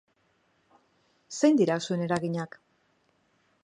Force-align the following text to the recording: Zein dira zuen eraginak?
Zein 1.41 1.61
dira 1.61 1.79
zuen 1.89 2.05
eraginak? 2.09 2.61